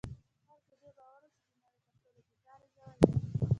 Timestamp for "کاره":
2.45-2.67